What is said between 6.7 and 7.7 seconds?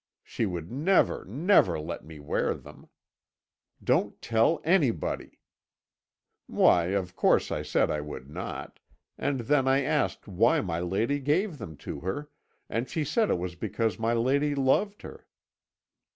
of course I